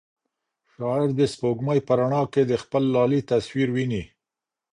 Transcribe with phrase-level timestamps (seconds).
[0.73, 4.03] شاعر د سپوږمۍ په رڼا کې د خپل لالي تصویر ویني.